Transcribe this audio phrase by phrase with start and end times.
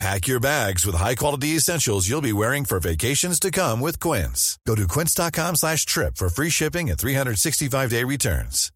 [0.00, 4.58] Pack your bags with high-quality essentials you'll be wearing for vacations to come with Quince.
[4.66, 8.70] Go to quince.com slash trip for free shipping and 365-day returns.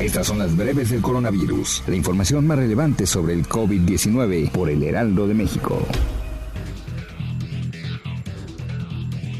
[0.00, 4.82] Estas son las breves del coronavirus, la información más relevante sobre el COVID-19 por el
[4.82, 5.86] Heraldo de México.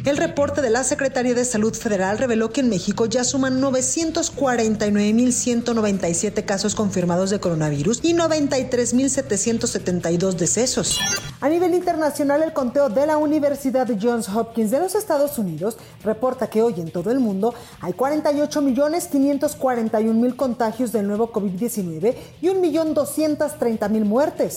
[0.05, 6.47] El reporte de la Secretaría de Salud Federal reveló que en México ya suman 949.197
[6.47, 10.99] casos confirmados de coronavirus y 93.772 decesos.
[11.43, 16.49] A nivel internacional, el conteo de la Universidad Johns Hopkins de los Estados Unidos reporta
[16.49, 24.57] que hoy en todo el mundo hay 48.541.000 contagios del nuevo COVID-19 y 1.230.000 muertes.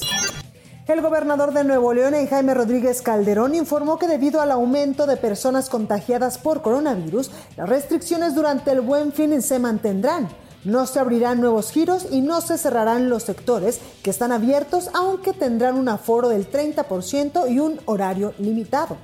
[0.85, 5.69] El gobernador de Nuevo León, Jaime Rodríguez Calderón, informó que debido al aumento de personas
[5.69, 10.27] contagiadas por coronavirus, las restricciones durante el buen fin se mantendrán.
[10.65, 15.31] No se abrirán nuevos giros y no se cerrarán los sectores que están abiertos, aunque
[15.31, 18.97] tendrán un aforo del 30% y un horario limitado.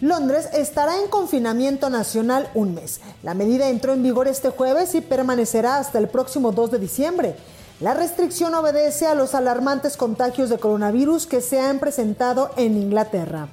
[0.00, 3.00] Londres estará en confinamiento nacional un mes.
[3.22, 7.36] La medida entró en vigor este jueves y permanecerá hasta el próximo 2 de diciembre.
[7.80, 13.48] La restricción obedece a los alarmantes contagios de coronavirus que se han presentado en Inglaterra.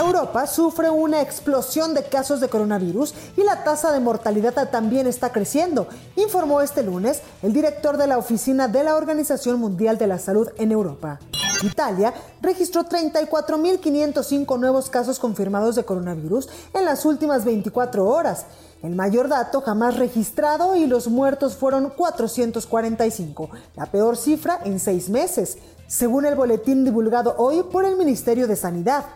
[0.00, 5.30] Europa sufre una explosión de casos de coronavirus y la tasa de mortalidad también está
[5.30, 10.18] creciendo, informó este lunes el director de la oficina de la Organización Mundial de la
[10.18, 11.20] Salud en Europa.
[11.62, 18.46] Italia registró 34.505 nuevos casos confirmados de coronavirus en las últimas 24 horas
[18.82, 25.08] el mayor dato jamás registrado y los muertos fueron 445, la peor cifra en seis
[25.08, 25.58] meses,
[25.88, 29.06] según el boletín divulgado hoy por el Ministerio de Sanidad.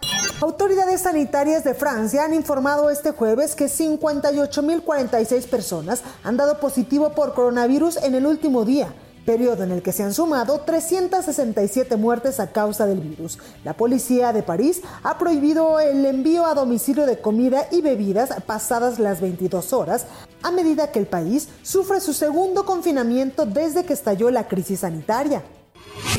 [0.41, 7.32] Autoridades sanitarias de Francia han informado este jueves que 58.046 personas han dado positivo por
[7.34, 8.92] coronavirus en el último día
[9.25, 13.38] periodo en el que se han sumado 367 muertes a causa del virus.
[13.65, 18.99] La policía de París ha prohibido el envío a domicilio de comida y bebidas pasadas
[18.99, 20.06] las 22 horas,
[20.43, 25.43] a medida que el país sufre su segundo confinamiento desde que estalló la crisis sanitaria.